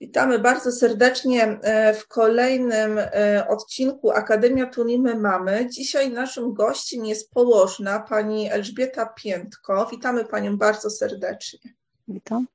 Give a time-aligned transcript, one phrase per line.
[0.00, 5.68] Witamy bardzo serdecznie e, w kolejnym e, odcinku Akademia Tunimy Mamy.
[5.70, 9.86] Dzisiaj naszym gościem jest położna pani Elżbieta Piętko.
[9.90, 11.60] Witamy panią bardzo serdecznie.
[12.08, 12.46] Witam.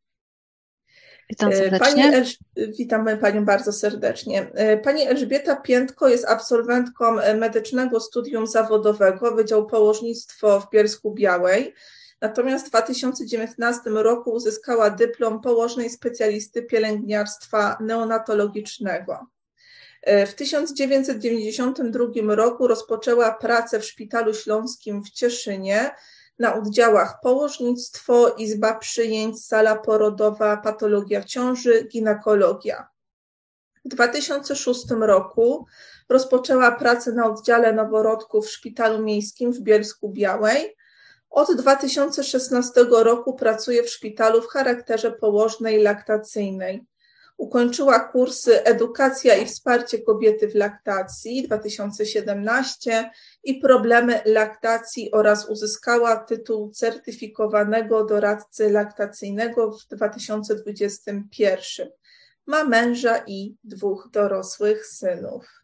[1.30, 2.04] Witam E, serdecznie.
[2.04, 2.38] Pani Elż...
[2.80, 4.52] Witamy panią bardzo serdecznie.
[4.84, 11.74] Pani Elżbieta Piętko jest absolwentką medycznego studium zawodowego Wydział Położnictwo w Bielsku Białej.
[12.22, 19.28] Natomiast w 2019 roku uzyskała dyplom położnej specjalisty pielęgniarstwa neonatologicznego.
[20.28, 25.92] W 1992 roku rozpoczęła pracę w Szpitalu Śląskim w Cieszynie
[26.40, 32.88] na oddziałach położnictwo, izba przyjęć, sala porodowa, patologia ciąży, ginekologia.
[33.86, 35.66] W 2006 roku
[36.10, 40.76] rozpoczęła pracę na oddziale noworodków w Szpitalu Miejskim w Bielsku Białej
[41.32, 46.86] od 2016 roku pracuje w szpitalu w charakterze położnej laktacyjnej.
[47.38, 53.12] Ukończyła kursy Edukacja i wsparcie kobiety w laktacji 2017
[53.44, 61.90] i problemy laktacji oraz uzyskała tytuł certyfikowanego doradcy laktacyjnego w 2021.
[62.46, 65.62] Ma męża i dwóch dorosłych synów.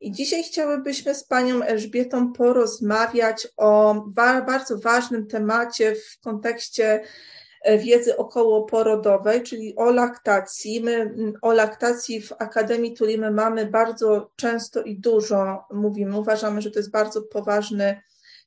[0.00, 3.94] I dzisiaj chciałybyśmy z panią Elżbietą porozmawiać o
[4.44, 7.04] bardzo ważnym temacie w kontekście
[7.62, 10.80] e, wiedzy okołoporodowej, czyli o laktacji.
[10.80, 16.18] My o laktacji w Akademii Tulimy mamy bardzo często i dużo mówimy.
[16.18, 18.00] Uważamy, że to jest bardzo poważny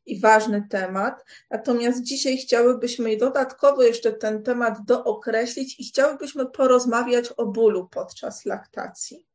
[0.06, 1.26] i ważny temat.
[1.50, 9.26] Natomiast dzisiaj chciałybyśmy dodatkowo jeszcze ten temat dookreślić i chciałybyśmy porozmawiać o bólu podczas laktacji.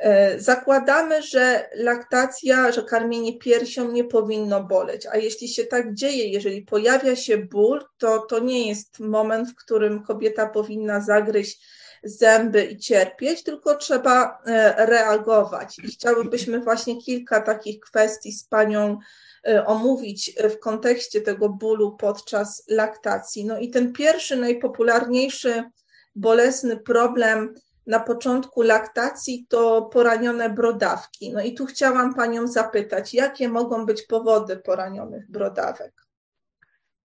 [0.00, 6.28] E, zakładamy, że laktacja, że karmienie piersią nie powinno boleć, a jeśli się tak dzieje,
[6.28, 11.66] jeżeli pojawia się ból, to to nie jest moment, w którym kobieta powinna zagryźć
[12.02, 15.78] zęby i cierpieć, tylko trzeba e, reagować.
[15.78, 18.98] I chciałybyśmy właśnie kilka takich kwestii z Panią
[19.48, 23.44] e, omówić w kontekście tego bólu podczas laktacji.
[23.44, 25.64] No i ten pierwszy, najpopularniejszy,
[26.14, 27.54] bolesny problem,
[27.86, 31.32] na początku laktacji to poranione brodawki.
[31.32, 35.92] No i tu chciałam Panią zapytać, jakie mogą być powody poranionych brodawek?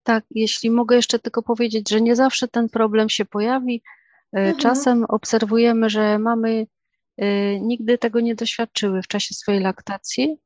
[0.04, 3.84] Tak, jeśli mogę jeszcze tylko powiedzieć, że nie zawsze ten problem się pojawi.
[4.34, 4.58] E, mhm.
[4.58, 6.68] Czasem obserwujemy, że mamy
[7.18, 10.38] e, nigdy tego nie doświadczyły w czasie swojej laktacji,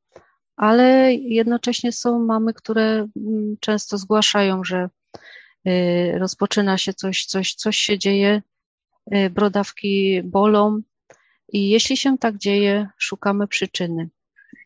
[0.56, 4.88] ale jednocześnie są mamy, które mm, często zgłaszają, że
[5.64, 8.42] e, rozpoczyna się coś, coś, coś się dzieje
[9.30, 10.82] brodawki bolą
[11.52, 14.08] i jeśli się tak dzieje, szukamy przyczyny.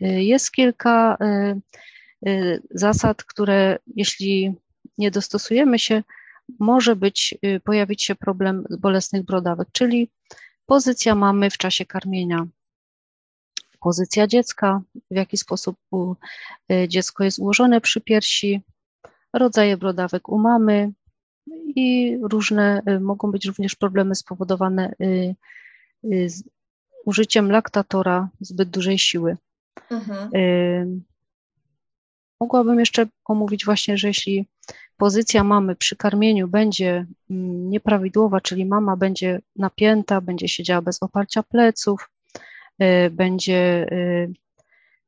[0.03, 1.17] Y, jest kilka
[2.27, 4.55] y, zasad, które jeśli
[4.99, 6.03] nie dostosujemy się,
[6.59, 7.35] może być,
[7.65, 10.11] pojawić się problem bolesnych brodawek, czyli
[10.67, 12.47] pozycja mamy w czasie karmienia,
[13.81, 15.77] pozycja dziecka, w jaki sposób
[16.89, 18.63] dziecko jest ułożone przy piersi,
[19.33, 20.93] rodzaje brodawek u mamy,
[21.77, 25.35] i różne, y, mogą być również problemy spowodowane y,
[26.05, 26.29] y,
[27.05, 29.37] użyciem laktatora zbyt dużej siły.
[29.91, 30.31] Mhm.
[32.41, 34.47] Mogłabym jeszcze omówić właśnie, że jeśli
[34.97, 41.43] pozycja mamy przy karmieniu będzie mm, nieprawidłowa, czyli mama będzie napięta, będzie siedziała bez oparcia
[41.43, 42.11] pleców,
[43.11, 43.87] będzie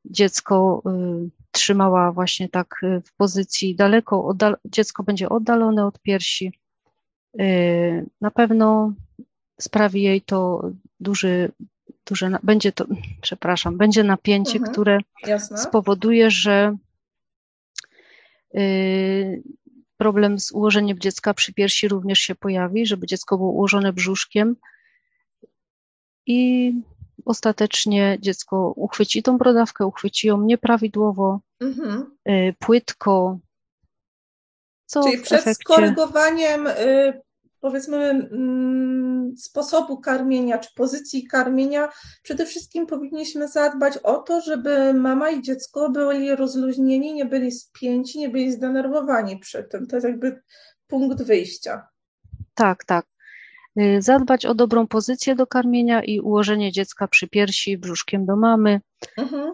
[0.05, 0.83] dziecko
[1.57, 4.35] trzymała właśnie tak y, w pozycji daleko,
[4.65, 6.53] dziecko będzie oddalone od piersi.
[7.41, 8.93] Y, na pewno
[9.61, 11.53] sprawi jej to duży,
[12.07, 12.85] duże, będzie to,
[13.21, 15.59] przepraszam, będzie napięcie, mhm, które jasne.
[15.59, 16.77] spowoduje, że
[18.55, 19.43] y,
[19.97, 24.57] problem z ułożeniem dziecka przy piersi również się pojawi, żeby dziecko było ułożone brzuszkiem
[26.27, 26.73] i
[27.27, 32.17] ostatecznie dziecko uchwyci tą brodawkę, uchwyci ją nieprawidłowo, mhm.
[32.29, 33.39] Y, płytko.
[34.87, 35.65] Co Czyli przed efekcie...
[35.65, 37.21] skorygowaniem y,
[37.61, 41.89] powiedzmy mm, sposobu karmienia czy pozycji karmienia,
[42.23, 48.19] przede wszystkim powinniśmy zadbać o to, żeby mama i dziecko byli rozluźnieni, nie byli spięci,
[48.19, 49.87] nie byli zdenerwowani przy tym.
[49.87, 50.43] To jest jakby
[50.87, 51.89] punkt wyjścia.
[52.55, 53.16] Tak, tak.
[53.81, 58.81] Y, zadbać o dobrą pozycję do karmienia i ułożenie dziecka przy piersi, brzuszkiem do mamy.
[59.19, 59.53] Mhm.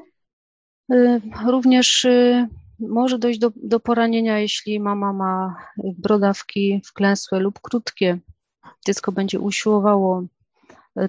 [0.93, 2.49] Y, również y,
[2.79, 8.19] może dojść do, do poranienia, jeśli mama ma brodawki wklęsłe lub krótkie.
[8.87, 10.25] Dziecko będzie usiłowało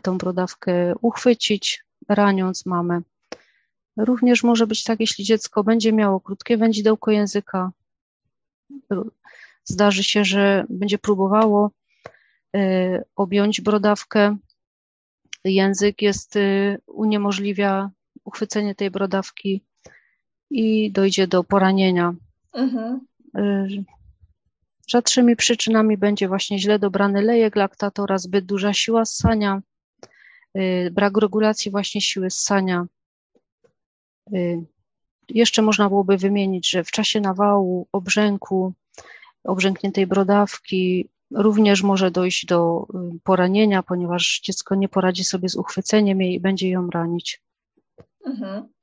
[0.01, 3.01] tą brodawkę uchwycić, raniąc mamę.
[3.97, 7.71] Również może być tak, jeśli dziecko będzie miało krótkie wędzidełko języka,
[9.63, 11.71] zdarzy się, że będzie próbowało
[13.15, 14.37] objąć brodawkę.
[15.43, 16.35] Język jest,
[16.87, 17.89] uniemożliwia
[18.23, 19.63] uchwycenie tej brodawki
[20.49, 22.13] i dojdzie do poranienia.
[22.53, 23.05] Mhm.
[24.87, 29.61] Rzadszymi przyczynami będzie właśnie źle dobrany lejek laktatora, zbyt duża siła ssania,
[30.91, 32.85] brak regulacji właśnie siły ssania.
[35.29, 38.73] Jeszcze można byłoby wymienić, że w czasie nawału, obrzęku,
[39.43, 46.21] obrzękniętej brodawki również może dojść do y, poranienia, ponieważ dziecko nie poradzi sobie z uchwyceniem
[46.21, 47.41] jej i będzie ją ranić.
[48.25, 48.73] Mhm.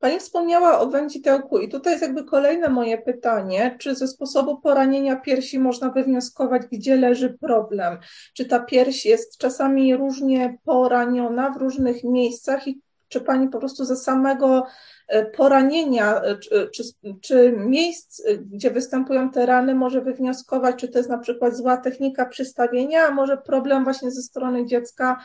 [0.00, 5.16] Pani wspomniała o wędzidełku i tutaj jest jakby kolejne moje pytanie, czy ze sposobu poranienia
[5.16, 7.98] piersi można wywnioskować, gdzie leży problem?
[8.34, 12.80] Czy ta pierś jest czasami różnie poraniona w różnych miejscach i
[13.10, 14.66] czy Pani po prostu ze samego
[15.08, 16.82] e, poranienia, e, czy, czy,
[17.20, 21.76] czy, miejsc, e, gdzie występują te rany, może wywnioskować, czy to jest na przykład zła
[21.76, 25.24] technika przystawienia, a może problem właśnie ze strony dziecka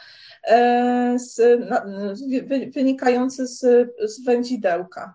[1.15, 1.41] z,
[2.73, 3.59] wynikający z,
[4.11, 5.13] z wędzidełka?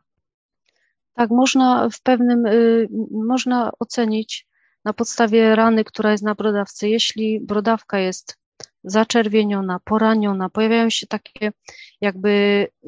[1.15, 4.47] Tak, można w pewnym, y, można ocenić
[4.85, 6.89] na podstawie rany, która jest na brodawce.
[6.89, 8.40] Jeśli brodawka jest
[8.85, 11.53] zaczerwieniona, poraniona, pojawiają się takie
[12.00, 12.31] jakby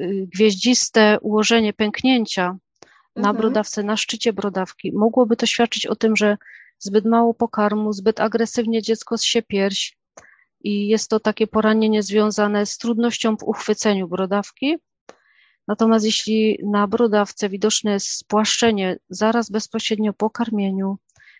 [0.01, 2.57] y, gwieździste ułożenie pęknięcia
[3.15, 3.37] na mhm.
[3.37, 4.91] brodawce, na szczycie brodawki.
[4.93, 6.37] Mogłoby to świadczyć o tym, że
[6.79, 9.97] zbyt mało pokarmu, zbyt agresywnie dziecko się pierś
[10.63, 14.77] i jest to takie poranienie związane z trudnością w uchwyceniu brodawki.
[15.67, 20.97] Natomiast jeśli na brodawce widoczne jest spłaszczenie zaraz bezpośrednio po karmieniu,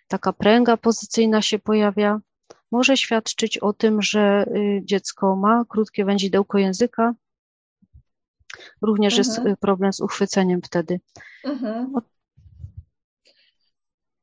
[0.08, 2.20] taka pręga pozycyjna się pojawia,
[2.74, 7.14] może świadczyć o tym, że y, dziecko ma krótkie wędzidełko języka.
[8.82, 9.46] Również mhm.
[9.48, 11.00] jest problem z uchwyceniem wtedy.
[11.44, 11.92] Mhm.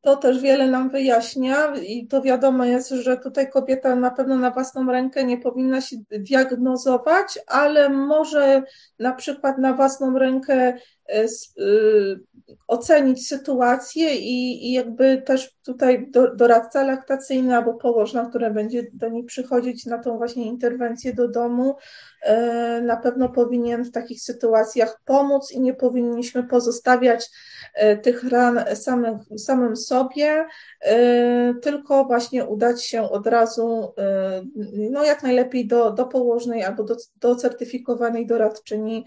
[0.01, 4.51] To też wiele nam wyjaśnia i to wiadomo jest, że tutaj kobieta na pewno na
[4.51, 8.63] własną rękę nie powinna się diagnozować, ale może
[8.99, 10.77] na przykład na własną rękę
[11.09, 12.19] y,
[12.67, 19.09] ocenić sytuację i, i jakby też tutaj do, doradca laktacyjny albo położna, która będzie do
[19.09, 21.75] niej przychodzić na tą właśnie interwencję do domu,
[22.21, 27.29] e, na pewno powinien w takich sytuacjach pomóc i nie powinniśmy pozostawiać
[27.73, 30.45] e, tych ran samym, samym sobie,
[30.81, 33.93] e, tylko właśnie udać się od razu
[34.91, 39.05] no jak najlepiej do, do położnej albo do, do certyfikowanej doradczyni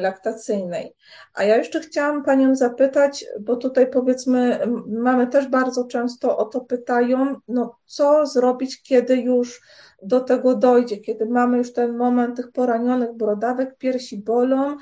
[0.00, 0.94] laktacyjnej.
[1.34, 6.60] A ja jeszcze chciałam Panią zapytać, bo tutaj powiedzmy mamy też bardzo często o to
[6.60, 9.60] pytają, no co zrobić, kiedy już
[10.02, 14.76] do tego dojdzie, kiedy mamy już ten moment tych poranionych brodawek, piersi bolą,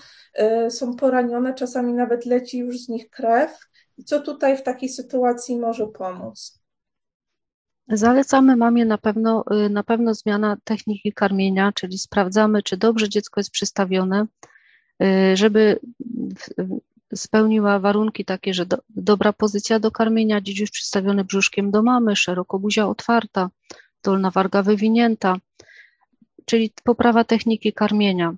[0.67, 3.59] y, są poranione, czasami nawet leci już z nich krew.
[4.05, 6.63] Co tutaj w takiej sytuacji może pomóc?
[7.89, 13.41] Zalecamy mamie na pewno, y, na pewno zmiana techniki karmienia, czyli sprawdzamy, czy dobrze dziecko
[13.41, 14.27] jest przystawione,
[15.03, 15.81] y, żeby
[17.15, 22.59] spełniła warunki takie, że do, dobra pozycja do karmienia, dziedziuś przystawiony brzuszkiem do mamy, szeroko
[22.59, 23.51] buzia otwarta,
[24.03, 25.37] dolna warga wywinięta,
[26.45, 28.35] czyli poprawa techniki karmienia.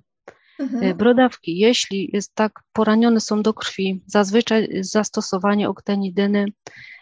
[0.59, 0.83] Mhm.
[0.83, 6.45] E, brodawki, jeśli jest tak poranione są do krwi, zazwyczaj zastosowanie oktanidyny,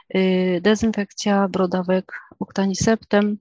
[0.10, 3.38] e, dezynfekcja brodawek oktaniseptem.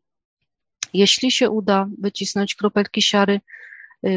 [0.94, 3.40] Jeśli się uda wycisnąć kropelki siary,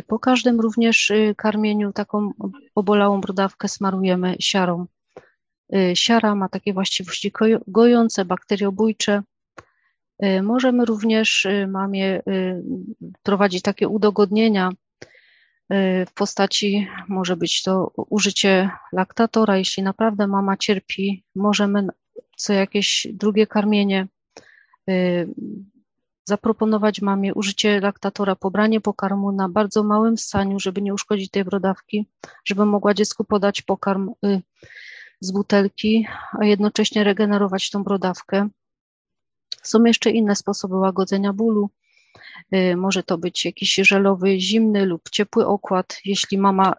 [0.08, 2.32] po każdym również y, karmieniu taką
[2.76, 4.86] obolałą brodawkę smarujemy siarą.
[5.76, 7.32] Y, siara ma takie właściwości
[7.68, 9.24] gojące, bakteriobójcze.
[10.44, 12.22] Możemy również mamie
[13.24, 14.70] prowadzić takie udogodnienia
[16.08, 19.58] w postaci, może być to użycie laktatora.
[19.58, 21.88] Jeśli naprawdę mama cierpi, możemy
[22.38, 24.08] co jakieś drugie karmienie
[26.26, 32.08] zaproponować mamie użycie laktatora, pobranie pokarmu na bardzo małym ssaniu, żeby nie uszkodzić tej brodawki,
[32.46, 34.42] żeby mogła dziecku podać pokarm y,
[35.20, 36.08] z butelki,
[36.42, 38.50] a jednocześnie regenerować tą brodawkę.
[39.64, 41.70] Są jeszcze inne sposoby łagodzenia bólu.
[42.56, 46.74] Y, może to być jakiś żelowy, zimny lub ciepły okład, jeśli mama,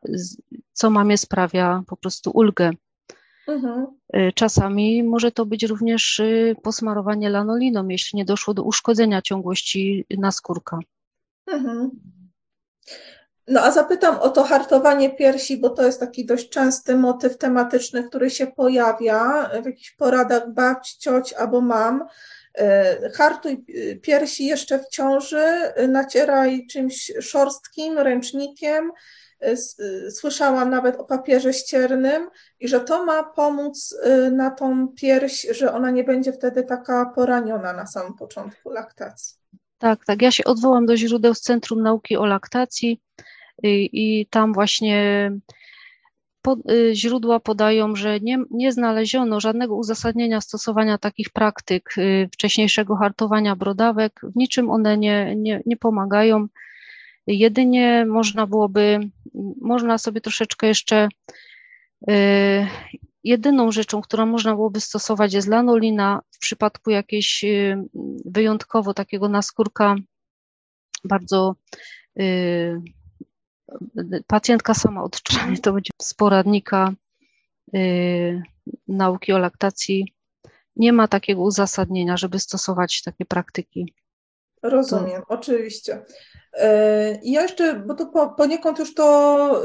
[0.73, 2.71] co mamie sprawia po prostu ulgę.
[3.47, 3.87] Mhm.
[4.17, 10.07] Y, czasami może to być również y, posmarowanie lanoliną, jeśli nie doszło do uszkodzenia ciągłości
[10.19, 10.79] naskórka.
[11.47, 11.91] Mhm.
[13.49, 18.05] No a zapytam o to hartowanie piersi, bo to jest taki dość częsty motyw tematyczny,
[18.05, 22.05] który się pojawia w jakichś poradach babci, cioć albo mam.
[22.61, 23.65] Y, hartuj
[24.03, 25.47] piersi jeszcze w ciąży,
[25.89, 28.93] nacieraj czymś szorstkim, ręcznikiem,
[30.11, 35.73] słyszałam nawet o papierze ściernym i że to ma pomóc y, na tą pierś, że
[35.73, 39.37] ona nie będzie wtedy taka poraniona na samym początku laktacji.
[39.79, 40.23] Tak, tak.
[40.23, 43.01] Ja się odwołam do źródeł z Centrum Nauki o Laktacji
[43.63, 45.31] i, i tam właśnie
[46.43, 52.97] po, y, źródła podają, że nie, nie znaleziono żadnego uzasadnienia stosowania takich praktyk y, wcześniejszego
[52.97, 54.21] hartowania brodawek.
[54.23, 56.47] W niczym one nie, nie, nie pomagają.
[57.27, 59.01] Jedynie można byłoby,
[59.61, 61.09] można sobie troszeczkę jeszcze,
[62.11, 62.67] y,
[63.25, 67.45] jedyną rzeczą, którą można byłoby stosować jest lanolina w przypadku jakiejś
[68.25, 69.97] wyjątkowo takiego naskórka
[71.05, 71.55] bardzo
[74.27, 76.93] pacjentka sama odczytanie to będzie z poradnika
[78.89, 80.15] nauki o laktacji.
[80.77, 83.95] Nie ma takiego uzasadnienia, żeby stosować takie praktyki.
[84.63, 85.29] Rozumiem, to...
[85.29, 86.05] oczywiście.
[86.57, 89.63] Yy, I ja jeszcze, bo to po, poniekąd już to,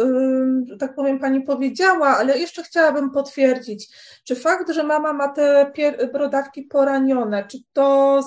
[0.70, 5.72] yy, tak powiem, Pani powiedziała, ale jeszcze chciałabym potwierdzić, czy fakt, że mama ma te
[6.14, 8.20] brodawki poranione, czy to,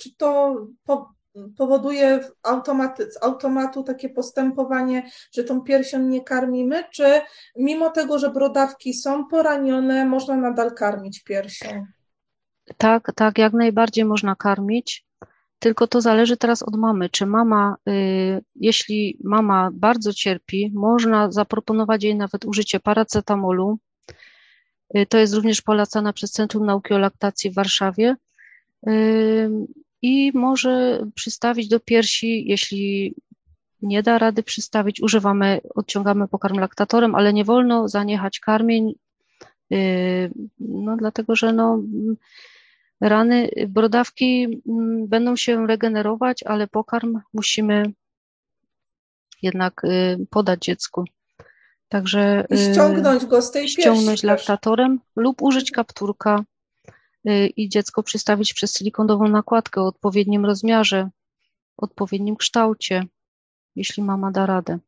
[0.00, 1.14] czy to po,
[1.56, 7.20] powoduje automaty, z automatu takie postępowanie, że tą piersią nie karmimy, czy
[7.56, 11.86] mimo tego, że brodawki są poranione, można nadal karmić piersią?
[12.76, 15.07] Tak, tak, jak najbardziej można karmić.
[15.58, 17.08] Tylko to zależy teraz od mamy.
[17.10, 23.78] Czy mama, y, jeśli mama bardzo cierpi, można zaproponować jej nawet użycie paracetamolu.
[24.96, 28.16] Y, to jest również polecane przez Centrum Nauki o Laktacji w Warszawie.
[28.88, 29.50] Y,
[30.02, 33.14] i może przystawić do piersi, jeśli
[33.82, 38.94] nie da rady przystawić, używamy, odciągamy pokarm laktatorem, ale nie wolno zaniechać karmień,
[40.60, 41.82] no dlatego, że no,
[43.00, 47.92] rany, brodawki mm, będą się regenerować, ale pokarm musimy
[49.42, 51.04] jednak yy, podać dziecku.
[51.88, 56.44] Także I ściągnąć go z tej ściągnąć laktatorem lub użyć kapturka
[57.28, 61.08] Y, i dziecko przystawić przez silikondową nakładkę o odpowiednim rozmiarze,
[61.76, 63.04] odpowiednim kształcie,
[63.76, 64.78] jeśli mama da radę.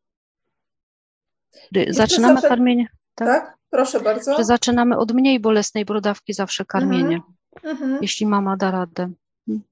[1.88, 2.48] Zaczynamy zawsze...
[2.48, 2.88] karmienie.
[3.14, 3.28] Tak?
[3.28, 3.58] tak?
[3.70, 4.36] proszę bardzo.
[4.36, 7.34] Że zaczynamy od mniej bolesnej brodawki zawsze karmienie, mhm.
[7.62, 7.98] Mhm.
[8.02, 9.10] jeśli mama da radę.
[9.46, 9.62] Hmm.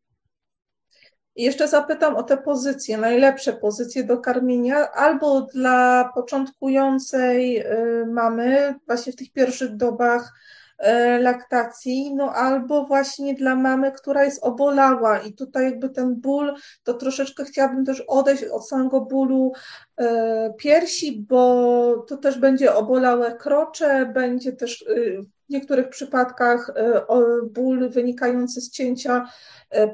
[1.36, 8.74] I jeszcze zapytam o te pozycje, najlepsze pozycje do karmienia, albo dla początkującej y, mamy,
[8.86, 10.32] właśnie w tych pierwszych dobach
[10.78, 16.54] E, laktacji, no albo właśnie dla mamy, która jest obolała i tutaj jakby ten ból,
[16.82, 19.52] to troszeczkę chciałabym też odejść od samego bólu
[19.96, 27.02] e, piersi, bo to też będzie obolałe krocze, będzie też y, w niektórych przypadkach e,
[27.50, 29.28] ból wynikający z cięcia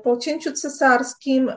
[0.03, 1.53] po cięciu cesarskim,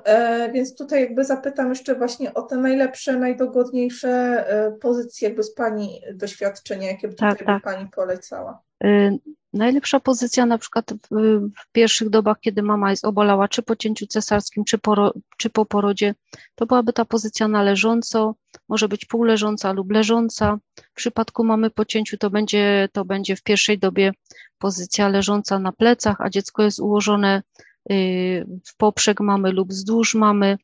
[0.54, 4.46] więc tutaj jakby zapytam jeszcze właśnie o te najlepsze, najdogodniejsze
[4.82, 7.64] pozycje jakby z Pani doświadczenia, jakie by tak, tutaj tak.
[7.64, 8.62] Pani polecała.
[9.58, 11.16] Y, najlepsza pozycja na przykład w,
[11.62, 15.66] w, pierwszych dobach, kiedy mama jest obolała, czy po cięciu cesarskim, czy po, czy po
[15.66, 16.16] porodzie,
[16.56, 18.36] to byłaby ta pozycja na leżąco,
[18.70, 20.58] może być półleżąca lub leżąca.
[20.76, 24.12] W przypadku mamy po cięciu to będzie, to będzie w pierwszej dobie
[24.58, 27.44] pozycja leżąca na plecach, a dziecko jest ułożone
[27.92, 30.58] y, w poprzek mamy lub wzdłuż mamy,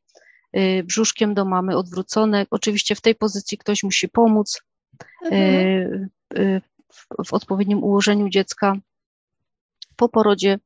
[0.57, 2.45] y, brzuszkiem do mamy odwrócone.
[2.51, 4.61] Oczywiście w tej pozycji ktoś musi pomóc.
[5.31, 6.09] Mhm
[7.25, 8.75] w odpowiednim ułożeniu dziecka
[9.95, 10.59] po porodzie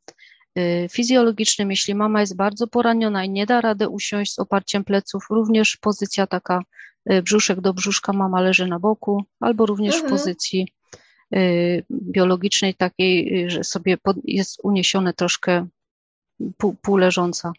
[0.57, 5.25] y, fizjologicznym, jeśli mama jest bardzo poraniona i nie da rady usiąść z oparciem pleców,
[5.29, 6.61] również pozycja taka
[7.11, 10.09] y, brzuszek do brzuszka, mama leży na boku, albo również mhm.
[10.09, 10.67] w pozycji
[11.35, 15.67] y, biologicznej takiej, że sobie jest uniesione troszkę
[16.57, 17.51] pół, pół leżąca.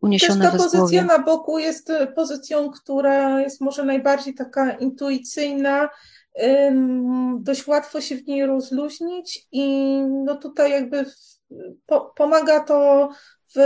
[0.00, 5.88] Uniesione Też ta pozycja na boku jest pozycją, która jest może najbardziej taka intuicyjna,
[7.38, 11.04] dość łatwo się w niej rozluźnić i no tutaj jakby
[11.86, 13.08] po, pomaga to
[13.54, 13.58] w,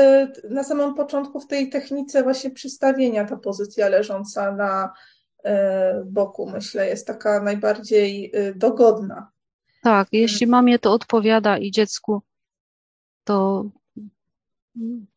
[0.50, 4.92] na samym początku w tej technice właśnie przystawienia ta pozycja leżąca na
[5.44, 9.30] e, boku, myślę, jest taka najbardziej e, dogodna.
[9.82, 12.22] Tak, jeśli mamie to odpowiada i dziecku,
[13.24, 13.64] to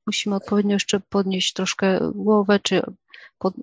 [0.06, 2.82] musimy odpowiednio jeszcze podnieść troszkę głowę, czy
[3.40, 3.54] pod,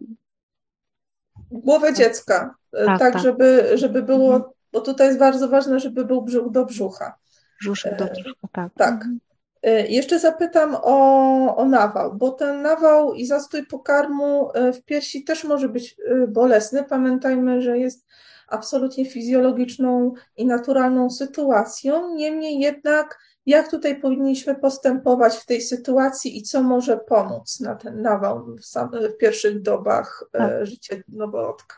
[1.51, 4.53] Głowę dziecka, e, tak, tak, tak, Żeby, żeby było, mhm.
[4.73, 7.15] bo tutaj jest bardzo ważne, żeby był brzuch do brzucha.
[7.61, 8.73] Brzuszek do e, brzucha, tak.
[8.75, 8.95] Tak.
[8.95, 9.21] Mhm.
[9.63, 15.45] E, jeszcze zapytam o, o nawał, bo ten nawał i zastój pokarmu w piersi też
[15.45, 15.97] może być
[16.29, 16.85] bolesny.
[16.85, 18.07] Pamiętajmy, że jest
[18.49, 22.15] absolutnie fizjologiczną i naturalną sytuacją.
[22.15, 28.03] Niemniej jednak jak tutaj powinniśmy postępować w tej sytuacji i co może pomóc na ten
[28.03, 30.67] nawał w, sam, w pierwszych dobach e, tak.
[30.67, 31.77] życia noworodka?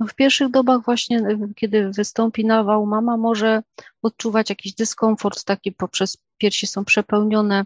[0.00, 3.62] No w pierwszych dobach właśnie, e, kiedy wystąpi nawał, mama może
[4.02, 7.64] odczuwać jakiś dyskomfort taki poprzez piersi są przepełnione.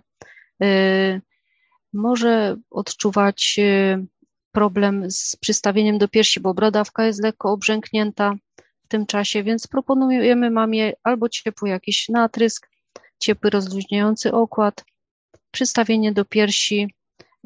[0.62, 1.20] E,
[1.92, 3.61] może odczuwać
[4.52, 8.35] problem z przystawieniem do piersi, bo brodawka jest lekko obrzęknięta
[8.85, 12.68] w tym czasie, więc proponujemy mamie albo ciepły jakiś natrysk,
[13.18, 14.84] ciepły rozluźniający okład,
[15.50, 16.94] przystawienie do piersi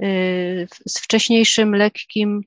[0.02, 2.40] y, z wcześniejszym lekkim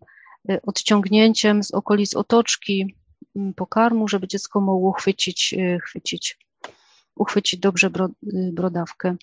[0.50, 2.96] y, odciągnięciem z okolic otoczki
[3.36, 6.40] mm, pokarmu, żeby dziecko mogło chwycić, chwycić,
[7.16, 7.90] uchwycić dobrze
[8.54, 9.16] brodawkę.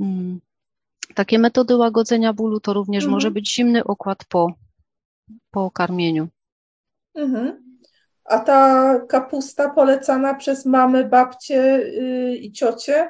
[0.00, 0.40] Mm.
[1.14, 3.14] Takie metody łagodzenia bólu to również mhm.
[3.14, 4.52] może być zimny okład po,
[5.50, 6.28] po karmieniu.
[7.14, 7.78] Mhm.
[8.24, 11.82] A ta kapusta polecana przez mamy, babcie
[12.36, 13.08] i ciocie?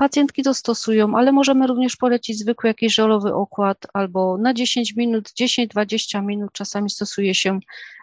[0.00, 5.28] Pacjentki to stosują, ale możemy również polecić zwykły jakiś żelowy okład albo na 10 minut,
[5.40, 7.58] 10-20 minut czasami stosuje się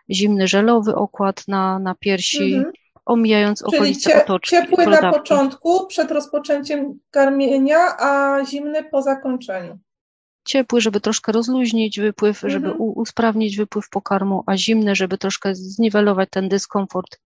[0.10, 2.54] zimny żelowy okład na, na piersi.
[2.54, 2.72] Mhm
[3.06, 4.50] omijając Czyli okolice cie, otoczki.
[4.50, 9.80] Ciepły na początku, przed rozpoczęciem karmienia, a zimny po zakończeniu.
[10.46, 12.52] Ciepły, żeby troszkę rozluźnić wypływ, mhm.
[12.54, 17.20] żeby usprawnić wypływ pokarmu, a zimny, żeby troszkę zniwelować ten dyskomfort,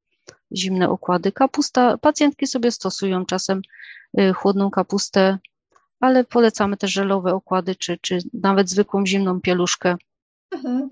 [0.55, 1.31] zimne okłady.
[1.31, 3.61] Kapusta, pacjentki sobie stosują czasem
[4.19, 5.37] y, chłodną kapustę,
[5.99, 9.95] ale polecamy też żelowe okłady, czy, czy nawet zwykłą zimną pieluszkę.
[10.51, 10.89] Mhm.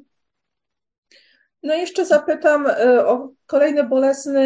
[1.63, 4.41] No i jeszcze zapytam y, o kolejny bolesny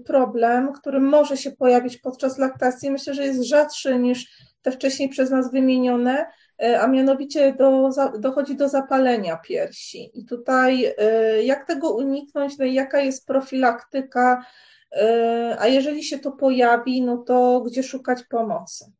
[0.00, 2.90] y, problem, który może się pojawić podczas laktacji.
[2.90, 6.26] Myślę, że jest rzadszy niż te wcześniej przez nas wymienione,
[6.80, 10.10] a mianowicie do, dochodzi do zapalenia piersi.
[10.14, 10.94] I tutaj
[11.44, 14.44] jak tego uniknąć, no i jaka jest profilaktyka,
[15.58, 18.92] a jeżeli się to pojawi, no to gdzie szukać pomocy?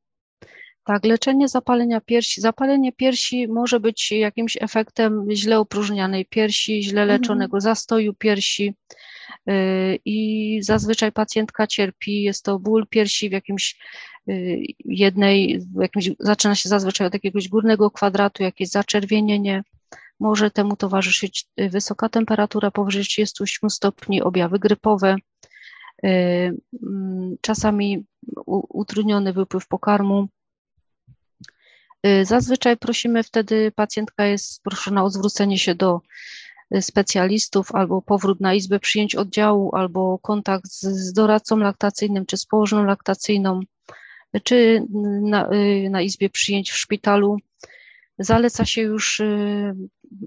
[0.85, 2.41] Tak, leczenie zapalenia piersi.
[2.41, 7.61] Zapalenie piersi może być jakimś efektem źle opróżnianej piersi, źle leczonego mhm.
[7.61, 8.75] zastoju piersi
[10.05, 12.23] i zazwyczaj pacjentka cierpi.
[12.23, 13.79] Jest to ból piersi w jakimś
[14.29, 19.63] y, jednej, w jakimś, zaczyna się zazwyczaj od jakiegoś górnego kwadratu, jakieś zaczerwienienie.
[20.21, 25.17] Może temu towarzyszyć y, wysoka temperatura powyżej 38 stopni, objawy grypowe,
[26.03, 28.05] mm, czasami
[28.69, 30.29] utrudniony wypływ pokarmu
[32.07, 36.01] Y, zazwyczaj prosimy wtedy, pacjentka jest proszona o zwrócenie się do y,
[36.81, 42.47] specjalistów albo powrót na izbę przyjęć oddziału, albo kontakt z, z doradcą laktacyjnym czy z
[42.47, 43.61] położną laktacyjną,
[44.45, 44.87] czy
[45.23, 47.37] na, y, na izbie przyjęć w szpitalu.
[48.19, 49.23] Zaleca się już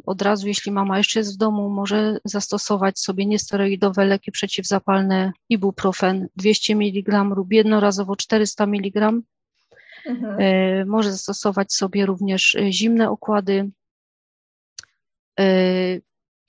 [0.06, 6.28] od razu, jeśli mama jeszcze jest w domu, może zastosować sobie niesteroidowe leki przeciwzapalne, ibuprofen
[6.36, 9.14] 200 mg lub jednorazowo 400 mg
[10.06, 10.40] Mhm.
[10.40, 13.72] E, może zastosować sobie również e, zimne okłady.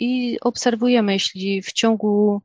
[0.04, 2.42] I obserwujemy, jeśli w ciągu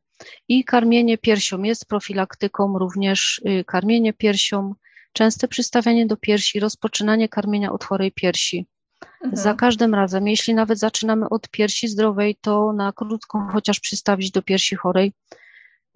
[0.47, 4.73] i karmienie piersią jest profilaktyką, również karmienie piersią,
[5.13, 8.67] częste przystawianie do piersi, rozpoczynanie karmienia od chorej piersi.
[9.01, 9.37] Mhm.
[9.37, 14.41] Za każdym razem, jeśli nawet zaczynamy od piersi zdrowej, to na krótko chociaż przystawić do
[14.41, 15.13] piersi chorej,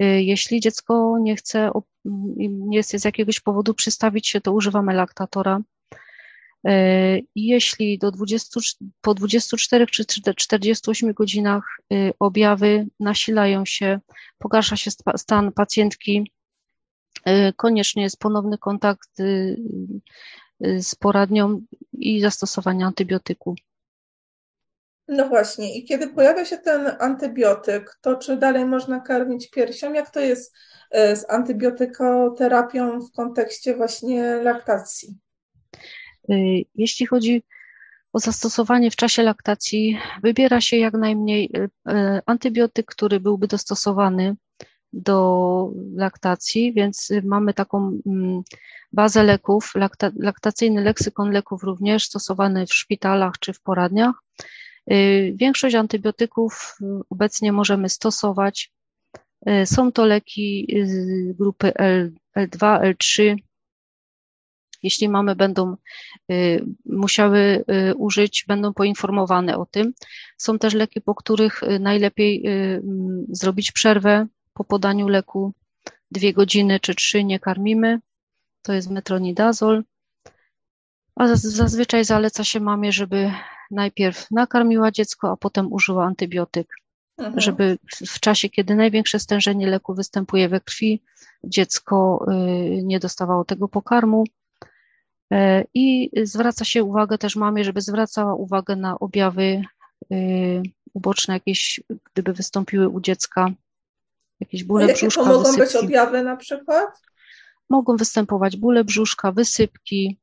[0.02, 1.72] Y, jeśli dziecko nie chce,
[2.46, 5.62] nie chce z jakiegoś powodu przystawić się, to używamy laktatora.
[6.68, 8.60] Y, jeśli do 20,
[9.02, 14.00] po 24 czy 48 godzinach y, objawy nasilają się,
[14.40, 16.32] pogarsza się stan pacjentki,
[17.56, 19.10] koniecznie jest ponowny kontakt
[20.78, 21.62] z poradnią
[21.94, 23.56] i zastosowanie antybiotyku.
[25.08, 29.94] No właśnie, i kiedy pojawia się ten antybiotyk, to czy dalej można karmić piersią?
[29.94, 30.54] Jak to jest
[30.92, 35.18] z antybiotykoterapią w kontekście właśnie laktacji?
[36.30, 37.44] Y, jeśli chodzi
[38.14, 44.36] o zastosowanie w czasie laktacji, wybiera się jak najmniej y, y, antybiotyk, który byłby dostosowany
[44.94, 48.42] do laktacji, więc mamy taką mm,
[48.92, 54.16] bazę leków, lakta, laktacyjny leksykon leków również stosowany w szpitalach czy w poradniach.
[55.34, 56.78] Większość antybiotyków
[57.10, 58.72] obecnie możemy stosować.
[59.66, 60.68] Są to leki
[61.40, 63.36] grupy L, L2, L3.
[64.84, 65.76] Jeśli mamy będą
[66.86, 67.66] musiały
[67.98, 69.94] użyć, będą poinformowane o tym.
[70.38, 72.44] Są też leki, po których najlepiej
[73.30, 75.54] zrobić przerwę po podaniu leku.
[76.12, 78.00] Dwie godziny czy trzy nie karmimy.
[78.62, 79.84] To jest metronidazol.
[81.16, 83.32] A zazwyczaj zaleca się mamie, żeby
[83.72, 86.68] najpierw nakarmiła dziecko, a potem użyła antybiotyk,
[87.18, 87.40] mhm.
[87.40, 91.04] żeby w czasie, kiedy największe stężenie leku występuje we krwi,
[91.44, 94.24] dziecko y, nie dostawało tego pokarmu.
[95.32, 99.62] E, I zwraca się uwagę też mamie, żeby zwracała uwagę na objawy
[100.12, 100.62] y,
[100.94, 101.82] uboczne jakieś,
[102.14, 103.52] gdyby wystąpiły u dziecka,
[104.40, 105.62] jakieś bóle Jakie brzuszka, to mogą wysypki.
[105.62, 107.02] być objawy na przykład?
[107.70, 110.18] Mogą występować bóle brzuszka, wysypki,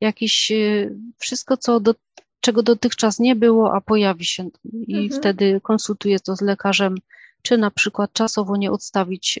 [0.00, 1.94] jakiś, y, wszystko, co do,
[2.40, 5.20] czego dotychczas nie było, a pojawi się i mhm.
[5.20, 6.94] wtedy konsultuję to z lekarzem,
[7.42, 9.38] czy na przykład czasowo nie odstawić,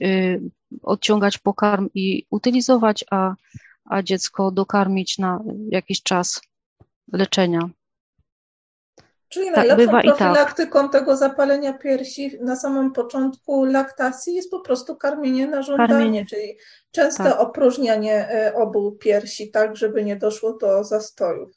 [0.82, 3.34] odciągać pokarm i utylizować, a,
[3.84, 6.40] a dziecko dokarmić na jakiś czas
[7.12, 7.68] leczenia.
[9.28, 10.04] Czyli tak, najlepszą tak.
[10.04, 10.92] profilaktyką tak.
[10.92, 16.26] tego zapalenia piersi na samym początku laktacji jest po prostu karmienie na żądanie, karmienie.
[16.26, 16.58] czyli
[16.90, 17.40] częste tak.
[17.40, 21.50] opróżnianie e, obu piersi, tak, żeby nie doszło do zastojów.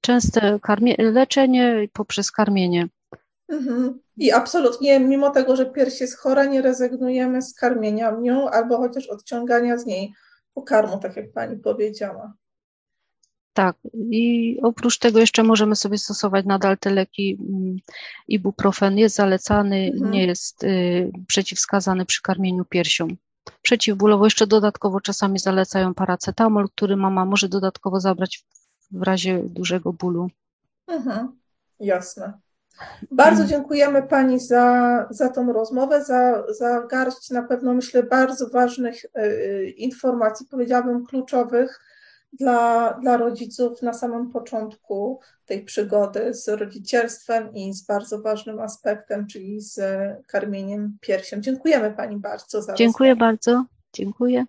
[0.00, 2.88] Częste karmie, leczenie poprzez karmienie.
[3.48, 4.00] Mhm.
[4.16, 9.06] I absolutnie, mimo tego, że pierś jest chora, nie rezygnujemy z karmienia nią albo chociaż
[9.06, 10.14] odciągania z niej
[10.54, 12.32] pokarmu, tak jak pani powiedziała.
[13.52, 13.76] Tak,
[14.10, 17.38] i oprócz tego jeszcze możemy sobie stosować nadal te leki.
[17.40, 17.76] Mm,
[18.28, 20.10] ibuprofen jest zalecany, mhm.
[20.10, 23.08] nie jest y, przeciwwskazany przy karmieniu piersią.
[23.62, 28.44] Przeciwbólowo jeszcze dodatkowo czasami zalecają paracetamol, który mama może dodatkowo zabrać
[28.90, 30.30] w razie dużego bólu.
[30.86, 31.38] Mhm.
[31.80, 32.38] Jasne.
[33.10, 39.04] Bardzo dziękujemy Pani za, za tą rozmowę, za, za garść na pewno myślę bardzo ważnych
[39.04, 41.80] y, informacji, powiedziałabym kluczowych
[42.32, 49.26] dla, dla rodziców na samym początku tej przygody z rodzicielstwem i z bardzo ważnym aspektem,
[49.26, 49.80] czyli z
[50.26, 51.40] karmieniem piersią.
[51.40, 53.30] Dziękujemy Pani bardzo za Dziękuję rozmowę.
[53.30, 53.64] bardzo.
[53.92, 54.44] Dziękuję.